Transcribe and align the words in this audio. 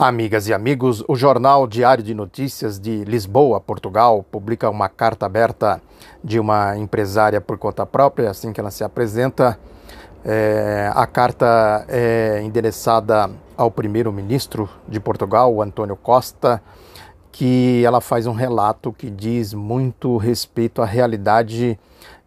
Amigas 0.00 0.46
e 0.46 0.54
amigos, 0.54 1.02
o 1.08 1.16
Jornal 1.16 1.66
Diário 1.66 2.04
de 2.04 2.14
Notícias 2.14 2.78
de 2.78 3.02
Lisboa, 3.02 3.60
Portugal, 3.60 4.24
publica 4.30 4.70
uma 4.70 4.88
carta 4.88 5.26
aberta 5.26 5.82
de 6.22 6.38
uma 6.38 6.78
empresária 6.78 7.40
por 7.40 7.58
conta 7.58 7.84
própria, 7.84 8.30
assim 8.30 8.52
que 8.52 8.60
ela 8.60 8.70
se 8.70 8.84
apresenta. 8.84 9.58
É, 10.24 10.88
a 10.94 11.04
carta 11.04 11.84
é 11.88 12.40
endereçada 12.44 13.28
ao 13.56 13.72
primeiro-ministro 13.72 14.70
de 14.86 15.00
Portugal, 15.00 15.60
Antônio 15.60 15.96
Costa, 15.96 16.62
que 17.32 17.82
ela 17.84 18.00
faz 18.00 18.28
um 18.28 18.34
relato 18.34 18.92
que 18.92 19.10
diz 19.10 19.52
muito 19.52 20.16
respeito 20.16 20.80
à 20.80 20.84
realidade 20.84 21.76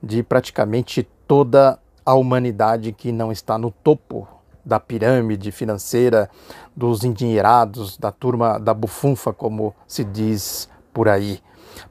de 0.04 0.22
praticamente 0.24 1.08
toda 1.26 1.80
a 2.06 2.16
humanidade 2.16 2.92
que 2.92 3.14
não 3.14 3.32
está 3.32 3.58
no 3.58 3.72
topo 3.72 4.28
da 4.66 4.80
pirâmide 4.80 5.52
financeira, 5.52 6.30
dos 6.76 7.04
endinheirados, 7.04 7.98
da 7.98 8.12
turma 8.12 8.60
da 8.60 8.74
bufunfa, 8.74 9.34
como 9.34 9.74
se 9.88 10.04
diz 10.04 10.70
por 10.94 11.08
aí. 11.08 11.40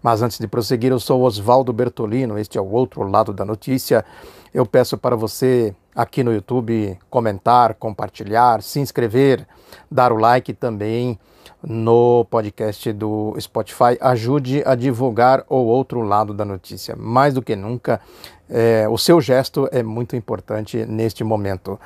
Mas 0.03 0.23
antes 0.23 0.39
de 0.39 0.47
prosseguir, 0.47 0.93
eu 0.93 1.01
sou 1.01 1.23
Oswaldo 1.23 1.73
Bertolino, 1.73 2.39
este 2.39 2.59
é 2.59 2.61
o 2.61 2.71
outro 2.71 3.03
lado 3.03 3.33
da 3.33 3.45
notícia. 3.45 4.05
Eu 4.53 4.67
peço 4.67 4.97
para 4.97 5.17
você 5.17 5.75
aqui 5.95 6.23
no 6.23 6.33
YouTube 6.33 6.99
comentar, 7.09 7.75
compartilhar, 7.75 8.63
se 8.63 8.81
inscrever, 8.81 9.47
dar 9.91 10.13
o 10.13 10.17
like 10.17 10.53
também 10.53 11.19
no 11.63 12.25
podcast 12.31 12.93
do 12.93 13.37
Spotify. 13.39 13.97
Ajude 14.01 14.63
a 14.65 14.75
divulgar 14.75 15.45
o 15.49 15.57
outro 15.57 16.01
lado 16.03 16.33
da 16.33 16.45
notícia. 16.45 16.97
Mais 16.97 17.35
do 17.35 17.43
que 17.43 17.55
nunca, 17.55 18.01
é, 18.49 18.89
o 18.89 18.99
seu 18.99 19.21
gesto 19.21 19.69
é 19.71 19.83
muito 19.83 20.17
importante 20.17 20.85
neste 20.87 21.23
momento. 21.23 21.79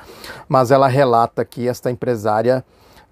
Mas 0.47 0.71
ela 0.71 0.87
relata 0.87 1.43
que 1.45 1.67
esta 1.67 1.91
empresária, 1.91 2.63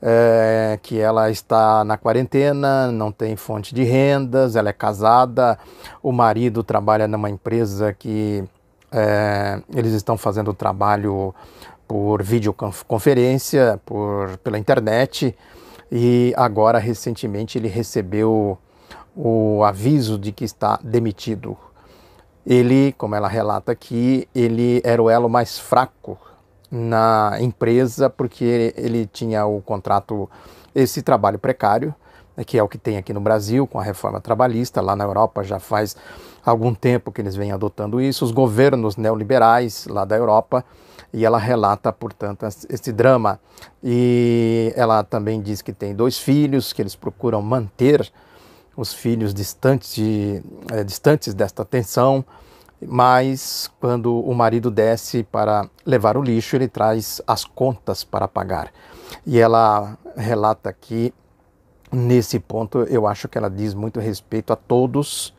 é, 0.02 0.80
que 0.82 1.00
ela 1.00 1.30
está 1.30 1.84
na 1.84 1.98
quarentena, 1.98 2.92
não 2.92 3.12
tem 3.12 3.36
fonte 3.36 3.76
de 3.76 3.84
rendas, 3.84 4.56
ela 4.56 4.70
é 4.70 4.74
casada, 4.74 5.58
o 6.02 6.12
marido 6.12 6.64
trabalha 6.64 7.08
numa 7.08 7.30
empresa 7.30 7.94
que 7.94 8.44
é, 8.92 9.62
eles 9.76 9.94
estão 9.94 10.18
fazendo 10.18 10.54
trabalho 10.54 11.34
por 11.88 12.24
videoconferência, 12.24 13.80
por, 13.86 14.38
pela 14.38 14.58
internet, 14.58 15.36
e 15.96 16.34
agora 16.36 16.80
recentemente 16.80 17.60
ele 17.60 17.68
recebeu 17.68 18.58
o 19.16 19.64
aviso 19.64 20.18
de 20.18 20.32
que 20.32 20.44
está 20.44 20.80
demitido. 20.84 21.56
Ele, 22.44 22.94
como 22.98 23.14
ela 23.14 23.28
relata 23.28 23.72
aqui, 23.72 24.28
ele 24.34 24.82
era 24.84 25.00
o 25.00 25.08
elo 25.08 25.30
mais 25.30 25.60
fraco 25.60 26.18
na 26.72 27.38
empresa 27.40 28.10
porque 28.10 28.74
ele 28.76 29.06
tinha 29.06 29.46
o 29.46 29.62
contrato, 29.62 30.28
esse 30.74 31.04
trabalho 31.04 31.38
precário, 31.38 31.94
né, 32.36 32.44
que 32.44 32.58
é 32.58 32.64
o 32.64 32.68
que 32.68 32.80
tem 32.80 32.98
aqui 32.98 33.14
no 33.14 33.22
Brasil 33.22 33.68
com 33.68 33.80
a 33.80 33.84
reforma 33.84 34.20
trabalhista, 34.20 34.82
lá 34.82 34.96
na 34.96 35.04
Europa 35.04 35.44
já 35.44 35.60
faz 35.60 35.96
algum 36.46 36.74
tempo 36.74 37.12
que 37.12 37.22
eles 37.22 37.36
vêm 37.36 37.52
adotando 37.52 38.02
isso, 38.02 38.26
os 38.26 38.32
governos 38.32 38.98
neoliberais 38.98 39.88
lá 39.88 40.06
da 40.06 40.16
Europa, 40.18 40.64
e 41.14 41.26
ela 41.26 41.38
relata, 41.38 41.94
portanto, 41.94 42.46
esse 42.46 42.92
drama. 42.92 43.40
E 43.84 44.74
ela 44.76 45.04
também 45.04 45.42
diz 45.42 45.62
que 45.62 45.72
tem 45.72 45.96
dois 45.96 46.18
filhos, 46.18 46.74
que 46.74 46.82
eles 46.82 46.96
procuram 46.96 47.42
manter 47.42 48.12
os 48.76 48.94
filhos 48.94 49.34
distantes, 49.34 49.96
é, 50.72 50.84
distantes 50.84 51.34
desta 51.34 51.64
tensão, 51.64 52.26
mas 52.82 53.70
quando 53.80 54.20
o 54.20 54.34
marido 54.34 54.70
desce 54.70 55.24
para 55.24 55.70
levar 55.86 56.18
o 56.18 56.22
lixo, 56.22 56.56
ele 56.56 56.68
traz 56.68 57.22
as 57.26 57.46
contas 57.46 58.04
para 58.04 58.28
pagar. 58.28 58.72
E 59.26 59.40
ela 59.40 59.98
relata 60.16 60.70
aqui, 60.70 61.14
nesse 61.92 62.40
ponto, 62.40 62.80
eu 62.84 63.08
acho 63.08 63.28
que 63.28 63.38
ela 63.38 63.50
diz 63.50 63.74
muito 63.74 64.00
respeito 64.00 64.52
a 64.52 64.56
todos, 64.56 65.34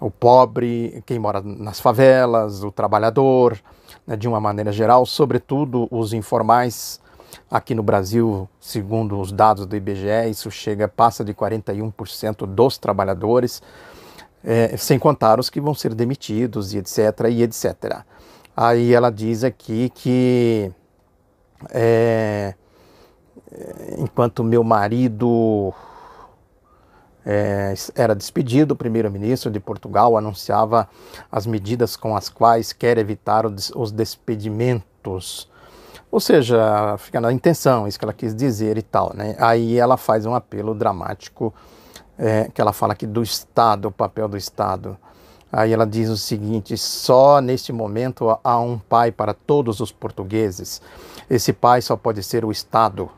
o 0.00 0.10
pobre, 0.10 1.02
quem 1.06 1.18
mora 1.18 1.40
nas 1.40 1.80
favelas, 1.80 2.62
o 2.62 2.70
trabalhador, 2.70 3.58
né, 4.06 4.16
de 4.16 4.28
uma 4.28 4.40
maneira 4.40 4.72
geral, 4.72 5.06
sobretudo 5.06 5.88
os 5.90 6.12
informais, 6.12 7.00
Aqui 7.48 7.76
no 7.76 7.82
Brasil, 7.82 8.48
segundo 8.60 9.20
os 9.20 9.30
dados 9.30 9.66
do 9.66 9.76
IBGE, 9.76 10.28
isso 10.28 10.50
chega, 10.50 10.88
passa 10.88 11.24
de 11.24 11.32
41% 11.32 12.44
dos 12.44 12.76
trabalhadores, 12.76 13.62
é, 14.42 14.76
sem 14.76 14.98
contar 14.98 15.38
os 15.38 15.48
que 15.48 15.60
vão 15.60 15.72
ser 15.72 15.94
demitidos 15.94 16.74
e 16.74 16.78
etc. 16.78 16.98
e 17.30 17.42
etc. 17.44 18.02
Aí 18.56 18.92
ela 18.92 19.10
diz 19.10 19.44
aqui 19.44 19.90
que 19.94 20.72
é, 21.70 22.54
enquanto 23.98 24.42
meu 24.42 24.64
marido 24.64 25.72
é, 27.26 27.74
era 27.94 28.14
despedido, 28.14 28.74
o 28.74 28.76
primeiro-ministro 28.76 29.50
de 29.50 29.58
Portugal 29.58 30.16
anunciava 30.16 30.88
as 31.30 31.46
medidas 31.46 31.96
com 31.96 32.16
as 32.16 32.28
quais 32.28 32.72
quer 32.72 32.96
evitar 32.96 33.44
os 33.44 33.90
despedimentos 33.90 35.48
ou 36.10 36.20
seja, 36.20 36.96
fica 36.98 37.20
na 37.20 37.32
intenção, 37.32 37.86
isso 37.86 37.98
que 37.98 38.04
ela 38.04 38.12
quis 38.12 38.34
dizer 38.34 38.78
e 38.78 38.82
tal, 38.82 39.12
né? 39.14 39.36
Aí 39.38 39.76
ela 39.76 39.96
faz 39.96 40.24
um 40.24 40.34
apelo 40.34 40.74
dramático, 40.74 41.52
é, 42.18 42.48
que 42.54 42.60
ela 42.60 42.72
fala 42.72 42.92
aqui 42.92 43.06
do 43.06 43.22
Estado, 43.22 43.88
o 43.88 43.92
papel 43.92 44.28
do 44.28 44.36
Estado. 44.36 44.96
Aí 45.52 45.72
ela 45.72 45.86
diz 45.86 46.08
o 46.08 46.16
seguinte: 46.16 46.76
só 46.78 47.40
neste 47.40 47.72
momento 47.72 48.38
há 48.42 48.58
um 48.58 48.78
pai 48.78 49.12
para 49.12 49.34
todos 49.34 49.80
os 49.80 49.92
portugueses. 49.92 50.80
Esse 51.28 51.52
pai 51.52 51.82
só 51.82 51.96
pode 51.96 52.22
ser 52.22 52.44
o 52.44 52.52
Estado, 52.52 53.10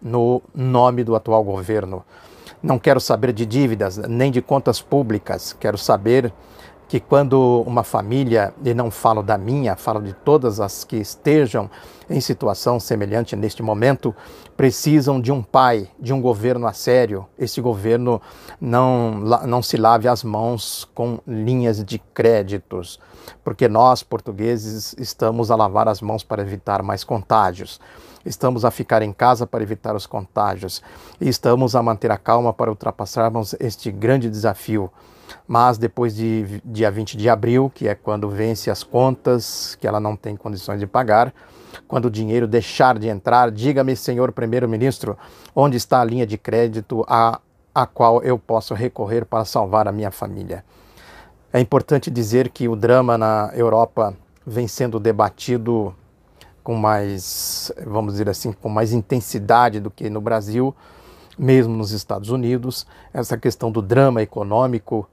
no 0.00 0.42
nome 0.54 1.02
do 1.02 1.16
atual 1.16 1.42
governo. 1.42 2.04
Não 2.64 2.78
quero 2.78 2.98
saber 2.98 3.30
de 3.34 3.44
dívidas, 3.44 3.98
nem 3.98 4.32
de 4.32 4.40
contas 4.40 4.80
públicas, 4.80 5.54
quero 5.60 5.76
saber 5.76 6.32
que 6.94 7.00
quando 7.00 7.64
uma 7.66 7.82
família, 7.82 8.54
e 8.64 8.72
não 8.72 8.88
falo 8.88 9.20
da 9.20 9.36
minha, 9.36 9.74
falo 9.74 10.00
de 10.00 10.12
todas 10.12 10.60
as 10.60 10.84
que 10.84 10.94
estejam 10.94 11.68
em 12.08 12.20
situação 12.20 12.78
semelhante 12.78 13.34
neste 13.34 13.64
momento, 13.64 14.14
precisam 14.56 15.20
de 15.20 15.32
um 15.32 15.42
pai, 15.42 15.88
de 15.98 16.12
um 16.12 16.20
governo 16.20 16.68
a 16.68 16.72
sério. 16.72 17.26
Esse 17.36 17.60
governo 17.60 18.22
não, 18.60 19.10
não 19.44 19.60
se 19.60 19.76
lave 19.76 20.06
as 20.06 20.22
mãos 20.22 20.88
com 20.94 21.18
linhas 21.26 21.84
de 21.84 21.98
créditos, 21.98 23.00
porque 23.42 23.66
nós, 23.66 24.04
portugueses, 24.04 24.94
estamos 24.96 25.50
a 25.50 25.56
lavar 25.56 25.88
as 25.88 26.00
mãos 26.00 26.22
para 26.22 26.42
evitar 26.42 26.80
mais 26.80 27.02
contágios. 27.02 27.80
Estamos 28.24 28.64
a 28.64 28.70
ficar 28.70 29.02
em 29.02 29.12
casa 29.12 29.48
para 29.48 29.64
evitar 29.64 29.96
os 29.96 30.06
contágios 30.06 30.80
e 31.20 31.28
estamos 31.28 31.74
a 31.74 31.82
manter 31.82 32.12
a 32.12 32.16
calma 32.16 32.52
para 32.52 32.70
ultrapassarmos 32.70 33.52
este 33.58 33.90
grande 33.90 34.30
desafio 34.30 34.92
mas 35.46 35.78
depois 35.78 36.14
de 36.14 36.60
dia 36.64 36.90
20 36.90 37.16
de 37.16 37.28
abril, 37.28 37.70
que 37.74 37.88
é 37.88 37.94
quando 37.94 38.28
vence 38.28 38.70
as 38.70 38.82
contas 38.82 39.76
que 39.80 39.86
ela 39.86 40.00
não 40.00 40.16
tem 40.16 40.36
condições 40.36 40.80
de 40.80 40.86
pagar, 40.86 41.32
quando 41.86 42.06
o 42.06 42.10
dinheiro 42.10 42.46
deixar 42.46 42.98
de 42.98 43.08
entrar, 43.08 43.50
diga-me, 43.50 43.96
senhor 43.96 44.32
primeiro-ministro, 44.32 45.16
onde 45.54 45.76
está 45.76 46.00
a 46.00 46.04
linha 46.04 46.26
de 46.26 46.38
crédito 46.38 47.04
a, 47.08 47.40
a 47.74 47.86
qual 47.86 48.22
eu 48.22 48.38
posso 48.38 48.74
recorrer 48.74 49.24
para 49.24 49.44
salvar 49.44 49.86
a 49.86 49.92
minha 49.92 50.10
família. 50.10 50.64
É 51.52 51.60
importante 51.60 52.10
dizer 52.10 52.48
que 52.48 52.68
o 52.68 52.74
drama 52.74 53.16
na 53.16 53.50
Europa 53.54 54.14
vem 54.46 54.66
sendo 54.66 54.98
debatido 54.98 55.94
com 56.62 56.74
mais, 56.74 57.70
vamos 57.86 58.14
dizer 58.14 58.28
assim, 58.28 58.52
com 58.52 58.68
mais 58.68 58.92
intensidade 58.92 59.78
do 59.78 59.90
que 59.90 60.08
no 60.08 60.20
Brasil, 60.20 60.74
mesmo 61.38 61.76
nos 61.76 61.90
Estados 61.92 62.30
Unidos. 62.30 62.86
Essa 63.12 63.36
questão 63.36 63.70
do 63.70 63.82
drama 63.82 64.22
econômico 64.22 65.08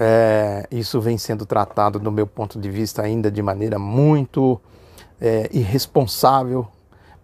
é, 0.00 0.64
isso 0.70 1.00
vem 1.00 1.18
sendo 1.18 1.44
tratado, 1.44 1.98
do 1.98 2.12
meu 2.12 2.24
ponto 2.24 2.60
de 2.60 2.70
vista, 2.70 3.02
ainda 3.02 3.32
de 3.32 3.42
maneira 3.42 3.80
muito 3.80 4.60
é, 5.20 5.50
irresponsável, 5.52 6.68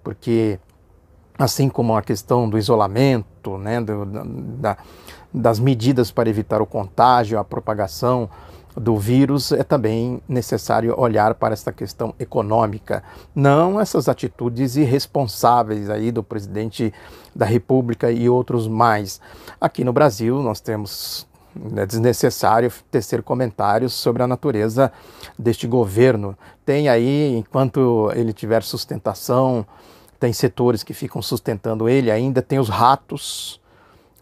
porque 0.02 0.58
assim 1.38 1.68
como 1.68 1.96
a 1.96 2.02
questão 2.02 2.50
do 2.50 2.58
isolamento, 2.58 3.56
né, 3.58 3.80
do, 3.80 4.04
da, 4.04 4.76
das 5.32 5.60
medidas 5.60 6.10
para 6.10 6.28
evitar 6.28 6.60
o 6.60 6.66
contágio, 6.66 7.38
a 7.38 7.44
propagação 7.44 8.28
do 8.76 8.96
vírus, 8.96 9.52
é 9.52 9.62
também 9.62 10.20
necessário 10.28 10.98
olhar 10.98 11.36
para 11.36 11.54
essa 11.54 11.72
questão 11.72 12.12
econômica, 12.18 13.04
não 13.32 13.80
essas 13.80 14.08
atitudes 14.08 14.74
irresponsáveis 14.74 15.88
aí 15.88 16.10
do 16.10 16.24
presidente 16.24 16.92
da 17.32 17.46
República 17.46 18.10
e 18.10 18.28
outros 18.28 18.66
mais. 18.66 19.20
Aqui 19.60 19.84
no 19.84 19.92
Brasil 19.92 20.42
nós 20.42 20.60
temos 20.60 21.24
é 21.76 21.86
desnecessário 21.86 22.72
tecer 22.90 23.22
comentários 23.22 23.92
sobre 23.92 24.22
a 24.22 24.26
natureza 24.26 24.92
deste 25.38 25.66
governo. 25.66 26.36
Tem 26.64 26.88
aí, 26.88 27.36
enquanto 27.36 28.10
ele 28.14 28.32
tiver 28.32 28.62
sustentação, 28.62 29.66
tem 30.18 30.32
setores 30.32 30.82
que 30.82 30.94
ficam 30.94 31.20
sustentando 31.20 31.88
ele 31.88 32.10
ainda, 32.10 32.42
tem 32.42 32.58
os 32.58 32.68
ratos. 32.68 33.60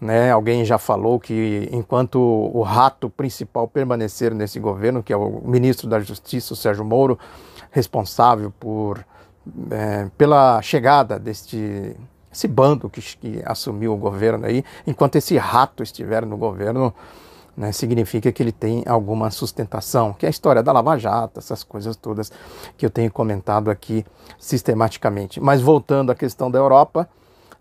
Né? 0.00 0.32
Alguém 0.32 0.64
já 0.64 0.78
falou 0.78 1.20
que 1.20 1.68
enquanto 1.70 2.18
o 2.18 2.62
rato 2.62 3.08
principal 3.08 3.68
permanecer 3.68 4.34
nesse 4.34 4.58
governo, 4.58 5.02
que 5.02 5.12
é 5.12 5.16
o 5.16 5.40
ministro 5.44 5.88
da 5.88 6.00
Justiça, 6.00 6.54
o 6.54 6.56
Sérgio 6.56 6.84
Moro, 6.84 7.18
responsável 7.70 8.52
por, 8.58 9.04
é, 9.70 10.08
pela 10.18 10.60
chegada 10.60 11.18
deste 11.18 11.96
esse 12.32 12.48
bando 12.48 12.88
que, 12.88 13.00
que 13.00 13.42
assumiu 13.44 13.92
o 13.92 13.96
governo 13.96 14.46
aí, 14.46 14.64
enquanto 14.86 15.16
esse 15.16 15.36
rato 15.36 15.82
estiver 15.82 16.24
no 16.24 16.36
governo, 16.36 16.94
né, 17.56 17.70
significa 17.72 18.32
que 18.32 18.42
ele 18.42 18.52
tem 18.52 18.82
alguma 18.86 19.30
sustentação, 19.30 20.14
que 20.14 20.24
é 20.24 20.28
a 20.28 20.30
história 20.30 20.62
da 20.62 20.72
Lava 20.72 20.96
Jato, 20.98 21.38
essas 21.38 21.62
coisas 21.62 21.96
todas 21.96 22.32
que 22.76 22.86
eu 22.86 22.90
tenho 22.90 23.10
comentado 23.10 23.70
aqui 23.70 24.04
sistematicamente. 24.38 25.40
Mas 25.40 25.60
voltando 25.60 26.10
à 26.10 26.14
questão 26.14 26.50
da 26.50 26.58
Europa, 26.58 27.08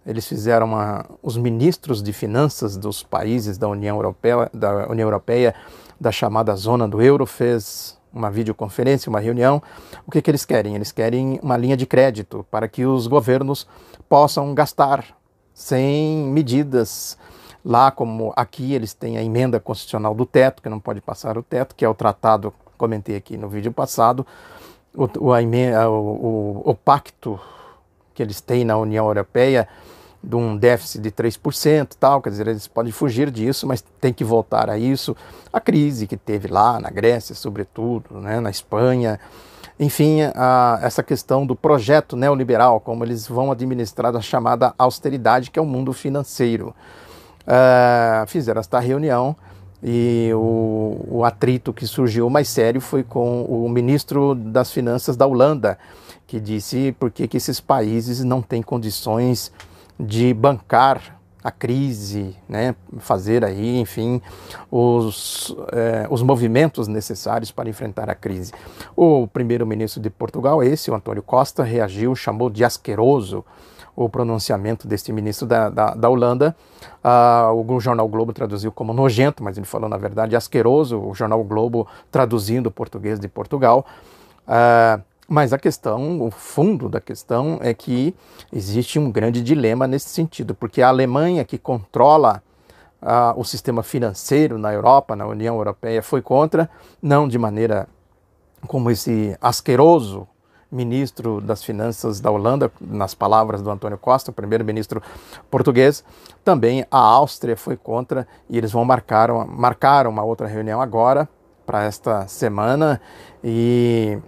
eles 0.05 0.25
fizeram 0.27 0.67
uma, 0.67 1.05
os 1.21 1.37
ministros 1.37 2.01
de 2.01 2.13
finanças 2.13 2.77
dos 2.77 3.03
países 3.03 3.57
da 3.57 3.67
União 3.67 3.97
Europeia, 3.97 4.49
da 4.53 4.87
União 4.87 5.07
Europeia, 5.07 5.53
da 5.99 6.11
chamada 6.11 6.55
zona 6.55 6.87
do 6.87 7.01
euro, 7.01 7.25
fez 7.25 7.99
uma 8.13 8.29
videoconferência, 8.29 9.09
uma 9.09 9.19
reunião. 9.19 9.61
O 10.05 10.11
que, 10.11 10.21
que 10.21 10.31
eles 10.31 10.45
querem? 10.45 10.75
Eles 10.75 10.91
querem 10.91 11.39
uma 11.41 11.57
linha 11.57 11.77
de 11.77 11.85
crédito 11.85 12.45
para 12.49 12.67
que 12.67 12.85
os 12.85 13.07
governos 13.07 13.67
possam 14.09 14.53
gastar 14.53 15.05
sem 15.53 16.25
medidas 16.25 17.17
Lá, 17.63 17.91
como 17.91 18.33
aqui, 18.35 18.73
eles 18.73 18.93
têm 18.93 19.17
a 19.17 19.23
emenda 19.23 19.59
constitucional 19.59 20.15
do 20.15 20.25
teto, 20.25 20.63
que 20.63 20.69
não 20.69 20.79
pode 20.79 20.99
passar 20.99 21.37
o 21.37 21.43
teto, 21.43 21.75
que 21.75 21.85
é 21.85 21.89
o 21.89 21.93
tratado, 21.93 22.51
comentei 22.75 23.15
aqui 23.15 23.37
no 23.37 23.47
vídeo 23.47 23.71
passado, 23.71 24.25
o, 24.95 25.03
o, 25.03 25.31
o, 25.31 26.61
o 26.71 26.75
pacto 26.75 27.39
que 28.15 28.23
eles 28.23 28.41
têm 28.41 28.65
na 28.65 28.77
União 28.77 29.05
Europeia 29.05 29.67
de 30.23 30.35
um 30.35 30.55
déficit 30.55 31.01
de 31.01 31.11
3% 31.11 31.93
tal, 31.99 32.21
quer 32.21 32.29
dizer, 32.29 32.47
eles 32.47 32.67
podem 32.67 32.91
fugir 32.91 33.31
disso, 33.31 33.65
mas 33.65 33.83
tem 33.99 34.13
que 34.13 34.23
voltar 34.23 34.69
a 34.69 34.77
isso. 34.77 35.15
A 35.51 35.59
crise 35.59 36.05
que 36.05 36.15
teve 36.15 36.47
lá 36.47 36.79
na 36.79 36.89
Grécia, 36.89 37.33
sobretudo, 37.33 38.19
né, 38.19 38.39
na 38.39 38.49
Espanha, 38.49 39.19
enfim, 39.79 40.19
a, 40.35 40.79
essa 40.83 41.01
questão 41.01 41.45
do 41.45 41.55
projeto 41.55 42.15
neoliberal, 42.15 42.79
como 42.79 43.03
eles 43.03 43.27
vão 43.27 43.51
administrar 43.51 44.15
a 44.15 44.21
chamada 44.21 44.73
austeridade, 44.77 45.49
que 45.49 45.57
é 45.57 45.61
o 45.61 45.65
mundo 45.65 45.91
financeiro 45.91 46.75
uh, 47.41 48.27
fizeram 48.27 48.59
esta 48.59 48.79
reunião 48.79 49.35
e 49.83 50.29
o, 50.33 51.05
o, 51.09 51.25
atrito 51.25 51.73
que 51.73 51.87
surgiu 51.87 52.29
mais 52.29 52.47
sério 52.47 52.79
foi 52.79 53.03
com 53.03 53.43
o 53.43 53.67
ministro 53.67 54.35
das 54.35 54.71
Finanças 54.71 55.17
da 55.17 55.25
Holanda, 55.25 55.77
que 56.27 56.39
disse 56.39 56.95
por 56.99 57.09
que 57.09 57.27
esses 57.35 57.59
países 57.59 58.23
não 58.23 58.41
têm 58.41 58.61
condições 58.61 59.51
de 60.01 60.33
bancar 60.33 61.19
a 61.43 61.51
crise, 61.51 62.35
né, 62.47 62.75
fazer 62.99 63.43
aí, 63.43 63.79
enfim, 63.79 64.21
os, 64.69 65.55
eh, 65.71 66.07
os 66.09 66.21
movimentos 66.21 66.87
necessários 66.87 67.51
para 67.51 67.67
enfrentar 67.67 68.09
a 68.09 68.15
crise. 68.15 68.53
O 68.95 69.27
primeiro-ministro 69.27 69.99
de 69.99 70.09
Portugal, 70.09 70.61
esse, 70.61 70.91
o 70.91 70.93
Antônio 70.93 71.23
Costa, 71.23 71.63
reagiu, 71.63 72.15
chamou 72.15 72.49
de 72.49 72.63
asqueroso 72.63 73.43
o 73.95 74.07
pronunciamento 74.07 74.87
deste 74.87 75.11
ministro 75.11 75.45
da, 75.47 75.69
da, 75.69 75.93
da 75.93 76.09
Holanda. 76.09 76.55
Uh, 77.03 77.73
o 77.73 77.79
jornal 77.79 78.07
Globo 78.07 78.31
traduziu 78.31 78.71
como 78.71 78.93
nojento, 78.93 79.43
mas 79.43 79.57
ele 79.57 79.65
falou, 79.65 79.89
na 79.89 79.97
verdade, 79.97 80.35
asqueroso. 80.35 80.97
O 80.99 81.13
jornal 81.13 81.43
Globo 81.43 81.87
traduzindo 82.09 82.67
o 82.67 82.71
português 82.71 83.19
de 83.19 83.27
Portugal. 83.27 83.85
Uh, 84.47 85.01
mas 85.31 85.53
a 85.53 85.57
questão, 85.57 86.21
o 86.21 86.29
fundo 86.29 86.89
da 86.89 86.99
questão 86.99 87.57
é 87.61 87.73
que 87.73 88.13
existe 88.51 88.99
um 88.99 89.09
grande 89.09 89.41
dilema 89.41 89.87
nesse 89.87 90.09
sentido, 90.09 90.53
porque 90.53 90.81
a 90.81 90.89
Alemanha, 90.89 91.45
que 91.45 91.57
controla 91.57 92.43
uh, 93.01 93.39
o 93.39 93.45
sistema 93.45 93.81
financeiro 93.81 94.57
na 94.57 94.73
Europa, 94.73 95.15
na 95.15 95.25
União 95.25 95.55
Europeia, 95.55 96.03
foi 96.03 96.21
contra, 96.21 96.69
não 97.01 97.29
de 97.29 97.37
maneira 97.37 97.87
como 98.67 98.91
esse 98.91 99.33
asqueroso 99.39 100.27
ministro 100.69 101.39
das 101.39 101.63
Finanças 101.63 102.19
da 102.19 102.29
Holanda, 102.29 102.69
nas 102.81 103.13
palavras 103.13 103.61
do 103.61 103.71
Antônio 103.71 103.97
Costa, 103.97 104.33
primeiro-ministro 104.33 105.01
português. 105.49 106.03
Também 106.43 106.85
a 106.91 106.99
Áustria 106.99 107.55
foi 107.55 107.77
contra 107.77 108.27
e 108.49 108.57
eles 108.57 108.73
vão 108.73 108.83
marcar, 108.83 109.29
marcar 109.47 110.07
uma 110.07 110.25
outra 110.25 110.45
reunião 110.45 110.81
agora 110.81 111.29
para 111.65 111.85
esta 111.85 112.27
semana 112.27 112.99
e 113.41 114.19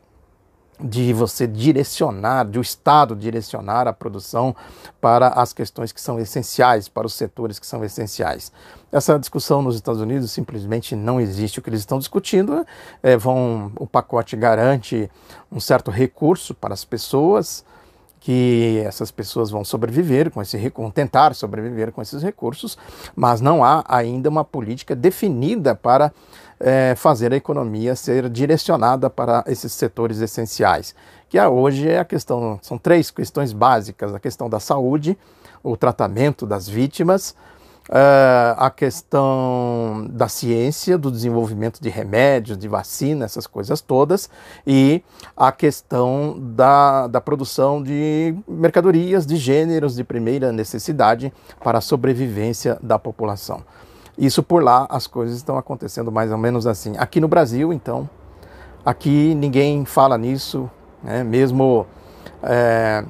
de 0.79 1.13
você 1.13 1.47
direcionar, 1.47 2.45
de 2.45 2.59
o 2.59 2.61
Estado 2.61 3.15
direcionar 3.15 3.87
a 3.87 3.93
produção 3.93 4.55
para 4.99 5.29
as 5.29 5.53
questões 5.53 5.91
que 5.91 6.01
são 6.01 6.19
essenciais, 6.19 6.87
para 6.87 7.07
os 7.07 7.13
setores 7.13 7.59
que 7.59 7.65
são 7.65 7.83
essenciais. 7.83 8.51
Essa 8.91 9.17
discussão 9.17 9.61
nos 9.61 9.75
Estados 9.75 10.01
Unidos 10.01 10.31
simplesmente 10.31 10.95
não 10.95 11.19
existe. 11.19 11.59
O 11.59 11.61
que 11.61 11.69
eles 11.69 11.79
estão 11.79 11.99
discutindo 11.99 12.65
é, 13.01 13.17
vão, 13.17 13.71
o 13.75 13.87
pacote 13.87 14.35
garante 14.35 15.09
um 15.51 15.59
certo 15.59 15.89
recurso 15.89 16.53
para 16.53 16.73
as 16.73 16.83
pessoas, 16.83 17.63
que 18.19 18.81
essas 18.85 19.11
pessoas 19.11 19.51
vão 19.51 19.65
sobreviver 19.65 20.31
com 20.31 20.41
esse 20.41 20.57
tentar 20.93 21.35
sobreviver 21.35 21.91
com 21.91 22.01
esses 22.01 22.23
recursos, 22.23 22.77
mas 23.13 23.41
não 23.41 23.63
há 23.63 23.83
ainda 23.85 24.29
uma 24.29 24.45
política 24.45 24.95
definida 24.95 25.75
para 25.75 26.13
é, 26.63 26.95
fazer 26.95 27.33
a 27.33 27.35
economia 27.35 27.93
ser 27.93 28.29
direcionada 28.29 29.09
para 29.09 29.43
esses 29.47 29.73
setores 29.73 30.21
essenciais. 30.21 30.95
Que 31.27 31.39
hoje 31.41 31.89
é 31.89 31.99
a 31.99 32.05
questão, 32.05 32.57
são 32.61 32.77
três 32.77 33.11
questões 33.11 33.51
básicas: 33.51 34.15
a 34.15 34.19
questão 34.19 34.49
da 34.49 34.61
saúde, 34.61 35.17
o 35.61 35.75
tratamento 35.75 36.45
das 36.45 36.67
vítimas, 36.67 37.35
Uh, 37.89 38.55
a 38.55 38.71
questão 38.71 40.07
da 40.09 40.29
ciência, 40.29 40.97
do 40.97 41.11
desenvolvimento 41.11 41.81
de 41.81 41.89
remédios, 41.89 42.57
de 42.57 42.65
vacina, 42.65 43.25
essas 43.25 43.45
coisas 43.45 43.81
todas, 43.81 44.29
e 44.65 45.03
a 45.35 45.51
questão 45.51 46.37
da, 46.39 47.07
da 47.07 47.19
produção 47.19 47.83
de 47.83 48.33
mercadorias 48.47 49.25
de 49.25 49.35
gêneros 49.35 49.95
de 49.95 50.03
primeira 50.05 50.49
necessidade 50.53 51.33
para 51.61 51.79
a 51.79 51.81
sobrevivência 51.81 52.79
da 52.81 52.97
população. 52.97 53.61
Isso 54.17 54.43
por 54.43 54.63
lá 54.63 54.85
as 54.89 55.07
coisas 55.07 55.37
estão 55.37 55.57
acontecendo 55.57 56.11
mais 56.11 56.31
ou 56.31 56.37
menos 56.37 56.67
assim. 56.67 56.93
Aqui 56.97 57.19
no 57.19 57.27
Brasil, 57.27 57.73
então, 57.73 58.09
aqui 58.85 59.33
ninguém 59.35 59.85
fala 59.85 60.17
nisso, 60.17 60.69
né? 61.03 61.23
mesmo. 61.23 61.85
É, 62.41 63.03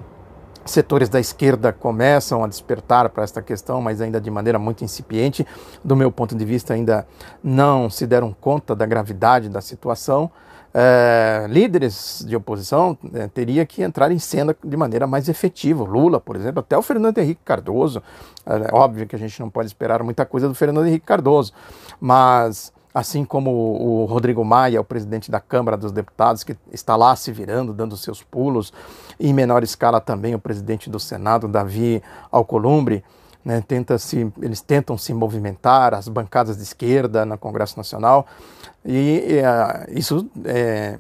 setores 0.65 1.09
da 1.09 1.19
esquerda 1.19 1.73
começam 1.73 2.43
a 2.43 2.47
despertar 2.47 3.09
para 3.09 3.23
esta 3.23 3.41
questão, 3.41 3.81
mas 3.81 4.01
ainda 4.01 4.19
de 4.19 4.31
maneira 4.31 4.57
muito 4.57 4.83
incipiente. 4.83 5.45
Do 5.83 5.95
meu 5.95 6.11
ponto 6.11 6.35
de 6.35 6.45
vista, 6.45 6.73
ainda 6.73 7.05
não 7.43 7.89
se 7.89 8.07
deram 8.07 8.33
conta 8.39 8.75
da 8.75 8.85
gravidade 8.85 9.49
da 9.49 9.61
situação. 9.61 10.31
É, 10.75 11.45
líderes 11.49 12.25
de 12.27 12.35
oposição 12.35 12.97
é, 13.13 13.27
teria 13.27 13.63
que 13.63 13.83
entrar 13.83 14.11
em 14.11 14.17
cena 14.17 14.55
de 14.63 14.75
maneira 14.75 15.05
mais 15.05 15.29
efetiva. 15.29 15.83
Lula, 15.83 16.19
por 16.19 16.35
exemplo, 16.35 16.61
até 16.61 16.75
o 16.75 16.81
Fernando 16.81 17.19
Henrique 17.19 17.41
Cardoso. 17.45 18.01
É 18.45 18.73
óbvio 18.73 19.05
que 19.05 19.15
a 19.15 19.19
gente 19.19 19.39
não 19.39 19.49
pode 19.49 19.67
esperar 19.67 20.01
muita 20.01 20.25
coisa 20.25 20.47
do 20.47 20.55
Fernando 20.55 20.87
Henrique 20.87 21.05
Cardoso, 21.05 21.53
mas 21.99 22.73
assim 22.93 23.25
como 23.25 23.49
o 23.51 24.05
Rodrigo 24.05 24.43
Maia, 24.45 24.79
o 24.79 24.83
presidente 24.83 25.31
da 25.31 25.39
Câmara 25.39 25.75
dos 25.75 25.91
Deputados, 25.91 26.43
que 26.43 26.55
está 26.71 26.95
lá 26.95 27.15
se 27.15 27.31
virando, 27.31 27.73
dando 27.73 27.97
seus 27.97 28.21
pulos, 28.21 28.71
em 29.19 29.33
menor 29.33 29.63
escala 29.63 29.99
também 29.99 30.35
o 30.35 30.39
presidente 30.39 30.89
do 30.89 30.99
Senado, 30.99 31.47
Davi 31.47 32.03
Alcolumbre, 32.31 33.03
né, 33.43 33.61
tenta 33.65 33.97
se, 33.97 34.31
eles 34.41 34.61
tentam 34.61 34.97
se 34.97 35.13
movimentar, 35.13 35.93
as 35.93 36.07
bancadas 36.07 36.57
de 36.57 36.63
esquerda 36.63 37.25
no 37.25 37.37
Congresso 37.37 37.77
Nacional, 37.77 38.25
e, 38.85 39.27
e 39.27 39.39
uh, 39.39 39.97
isso 39.97 40.29
é, 40.45 40.97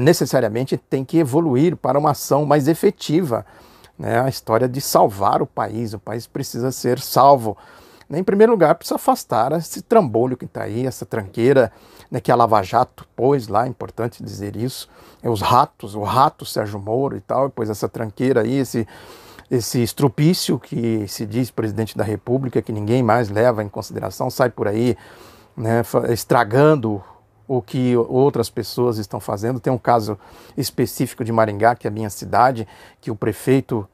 necessariamente 0.00 0.76
tem 0.76 1.04
que 1.04 1.18
evoluir 1.18 1.76
para 1.76 1.98
uma 1.98 2.10
ação 2.10 2.44
mais 2.46 2.68
efetiva, 2.68 3.44
né, 3.98 4.20
a 4.20 4.28
história 4.28 4.68
de 4.68 4.80
salvar 4.80 5.42
o 5.42 5.46
país, 5.46 5.92
o 5.92 5.98
país 5.98 6.26
precisa 6.26 6.72
ser 6.72 6.98
salvo, 6.98 7.56
né, 8.08 8.18
em 8.18 8.24
primeiro 8.24 8.52
lugar, 8.52 8.74
precisa 8.74 8.96
afastar 8.96 9.52
esse 9.52 9.82
trambolho 9.82 10.36
que 10.36 10.44
está 10.44 10.64
aí, 10.64 10.86
essa 10.86 11.04
tranqueira 11.04 11.70
né, 12.10 12.20
que 12.20 12.32
a 12.32 12.34
Lava 12.34 12.62
Jato 12.62 13.06
pôs 13.14 13.48
lá, 13.48 13.64
é 13.64 13.68
importante 13.68 14.22
dizer 14.22 14.56
isso, 14.56 14.88
é 15.22 15.30
os 15.30 15.40
ratos, 15.40 15.94
o 15.94 16.02
rato 16.02 16.44
Sérgio 16.44 16.78
Moro 16.78 17.16
e 17.16 17.20
tal, 17.20 17.48
depois 17.48 17.70
essa 17.70 17.88
tranqueira 17.88 18.42
aí, 18.42 18.58
esse, 18.58 18.86
esse 19.52 19.82
estrupício 19.82 20.58
que 20.58 21.06
se 21.06 21.26
diz 21.26 21.50
presidente 21.50 21.94
da 21.94 22.02
República, 22.02 22.62
que 22.62 22.72
ninguém 22.72 23.02
mais 23.02 23.28
leva 23.28 23.62
em 23.62 23.68
consideração, 23.68 24.30
sai 24.30 24.48
por 24.48 24.66
aí 24.66 24.96
né, 25.54 25.82
estragando 26.08 27.04
o 27.46 27.60
que 27.60 27.94
outras 27.94 28.48
pessoas 28.48 28.96
estão 28.96 29.20
fazendo. 29.20 29.60
Tem 29.60 29.70
um 29.70 29.76
caso 29.76 30.18
específico 30.56 31.22
de 31.22 31.30
Maringá, 31.30 31.74
que 31.74 31.86
é 31.86 31.90
a 31.90 31.92
minha 31.92 32.08
cidade, 32.08 32.66
que 32.98 33.10
o 33.10 33.14
prefeito 33.14 33.86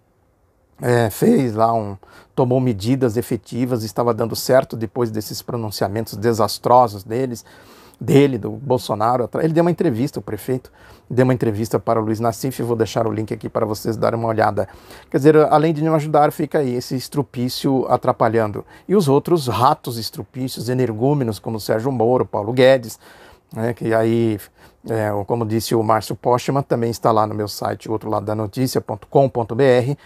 é, 0.81 1.11
fez 1.11 1.57
lá 1.57 1.75
um, 1.75 1.97
tomou 2.37 2.61
medidas 2.61 3.17
efetivas, 3.17 3.83
estava 3.83 4.15
dando 4.15 4.37
certo 4.37 4.77
depois 4.77 5.11
desses 5.11 5.43
pronunciamentos 5.43 6.15
desastrosos 6.17 7.03
deles, 7.03 7.45
dele, 8.00 8.38
do 8.38 8.50
Bolsonaro. 8.50 9.28
Ele 9.40 9.52
deu 9.52 9.62
uma 9.62 9.71
entrevista, 9.71 10.19
o 10.19 10.23
prefeito 10.23 10.71
deu 11.11 11.25
uma 11.25 11.35
entrevista 11.35 11.78
para 11.78 12.00
o 12.00 12.05
Luiz 12.05 12.21
Nassif, 12.21 12.62
vou 12.62 12.76
deixar 12.76 13.07
o 13.07 13.12
link 13.12 13.33
aqui 13.33 13.49
para 13.49 13.64
vocês 13.64 13.97
darem 13.97 14.19
uma 14.19 14.28
olhada. 14.28 14.69
Quer 15.11 15.17
dizer, 15.17 15.37
além 15.37 15.73
de 15.73 15.83
não 15.83 15.95
ajudar, 15.95 16.31
fica 16.33 16.59
aí 16.59 16.75
esse 16.75 16.95
estrupício 16.95 17.87
atrapalhando. 17.88 18.64
E 18.87 18.95
os 18.95 19.09
outros 19.09 19.47
ratos 19.47 19.99
estrupícios, 19.99 20.69
energúmenos, 20.69 21.38
como 21.38 21.59
Sérgio 21.59 21.90
Moro, 21.90 22.26
Paulo 22.26 22.52
Guedes, 22.52 22.99
né, 23.52 23.73
que 23.73 23.95
aí, 23.95 24.38
é, 24.88 25.11
como 25.26 25.47
disse 25.47 25.75
o 25.75 25.83
Márcio 25.83 26.14
Postman, 26.14 26.62
também 26.62 26.90
está 26.90 27.11
lá 27.11 27.26
no 27.26 27.35
meu 27.35 27.49
site, 27.49 27.90
outro 27.90 28.11
lado 28.11 28.26
da 28.26 28.35
notícia.com.br, 28.35 29.97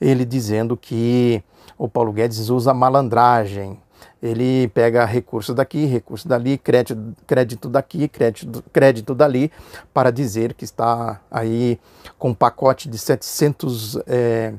ele 0.00 0.24
dizendo 0.26 0.76
que 0.76 1.42
o 1.78 1.88
Paulo 1.88 2.12
Guedes 2.12 2.50
usa 2.50 2.74
malandragem. 2.74 3.78
Ele 4.22 4.68
pega 4.68 5.04
recurso 5.04 5.54
daqui, 5.54 5.86
recurso 5.86 6.28
dali, 6.28 6.58
crédito, 6.58 7.16
crédito 7.26 7.68
daqui, 7.68 8.08
crédito, 8.08 8.64
crédito 8.72 9.14
dali, 9.14 9.50
para 9.94 10.10
dizer 10.10 10.54
que 10.54 10.64
está 10.64 11.20
aí 11.30 11.78
com 12.18 12.30
um 12.30 12.34
pacote 12.34 12.88
de 12.88 12.98
700 12.98 13.98
é, 14.06 14.52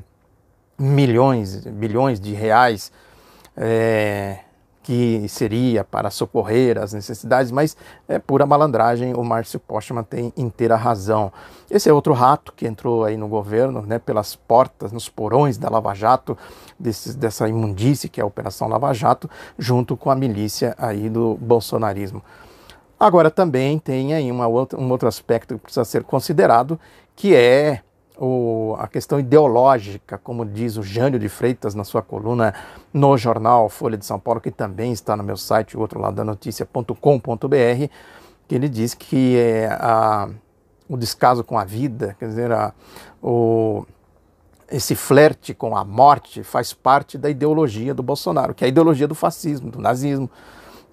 milhões, 0.78 1.64
bilhões 1.66 2.18
de 2.18 2.32
reais 2.32 2.90
é, 3.56 4.38
que 4.82 5.28
seria 5.28 5.84
para 5.84 6.10
socorrer 6.10 6.76
as 6.76 6.92
necessidades, 6.92 7.52
mas 7.52 7.76
é 8.08 8.18
pura 8.18 8.44
malandragem, 8.44 9.14
o 9.14 9.22
Márcio 9.22 9.60
Postman 9.60 10.02
tem 10.02 10.32
inteira 10.36 10.74
razão. 10.74 11.32
Esse 11.70 11.88
é 11.88 11.92
outro 11.92 12.12
rato 12.12 12.52
que 12.52 12.66
entrou 12.66 13.04
aí 13.04 13.16
no 13.16 13.28
governo, 13.28 13.82
né, 13.82 13.98
pelas 13.98 14.34
portas, 14.34 14.90
nos 14.90 15.08
porões 15.08 15.56
da 15.56 15.70
Lava 15.70 15.94
Jato, 15.94 16.36
desses, 16.78 17.14
dessa 17.14 17.48
imundície 17.48 18.08
que 18.08 18.20
é 18.20 18.24
a 18.24 18.26
Operação 18.26 18.68
Lava 18.68 18.92
Jato, 18.92 19.30
junto 19.56 19.96
com 19.96 20.10
a 20.10 20.14
milícia 20.16 20.74
aí 20.76 21.08
do 21.08 21.36
bolsonarismo. 21.40 22.22
Agora 22.98 23.30
também 23.30 23.78
tem 23.78 24.14
aí 24.14 24.30
uma 24.30 24.46
outra, 24.46 24.78
um 24.78 24.90
outro 24.90 25.08
aspecto 25.08 25.54
que 25.54 25.62
precisa 25.62 25.84
ser 25.84 26.04
considerado, 26.04 26.78
que 27.14 27.34
é 27.34 27.82
o, 28.18 28.76
a 28.78 28.86
questão 28.86 29.18
ideológica, 29.18 30.18
como 30.18 30.44
diz 30.44 30.76
o 30.76 30.82
Jânio 30.82 31.18
de 31.18 31.28
Freitas 31.28 31.74
na 31.74 31.84
sua 31.84 32.02
coluna 32.02 32.54
no 32.92 33.16
jornal 33.16 33.68
Folha 33.68 33.96
de 33.96 34.04
São 34.04 34.18
Paulo, 34.18 34.40
que 34.40 34.50
também 34.50 34.92
está 34.92 35.16
no 35.16 35.22
meu 35.22 35.36
site, 35.36 35.76
o 35.76 35.80
outro 35.80 36.00
lado 36.00 36.14
da 36.14 36.24
notícia.com.br, 36.24 36.94
que 38.46 38.54
ele 38.54 38.68
diz 38.68 38.94
que 38.94 39.36
é, 39.38 39.66
a, 39.72 40.28
o 40.88 40.96
descaso 40.96 41.42
com 41.42 41.58
a 41.58 41.64
vida, 41.64 42.14
quer 42.18 42.28
dizer, 42.28 42.52
a, 42.52 42.72
o, 43.22 43.86
esse 44.70 44.94
flerte 44.94 45.54
com 45.54 45.76
a 45.76 45.84
morte 45.84 46.42
faz 46.42 46.72
parte 46.72 47.18
da 47.18 47.28
ideologia 47.30 47.94
do 47.94 48.02
Bolsonaro, 48.02 48.54
que 48.54 48.64
é 48.64 48.66
a 48.66 48.68
ideologia 48.68 49.08
do 49.08 49.14
fascismo, 49.14 49.70
do 49.70 49.78
nazismo. 49.78 50.30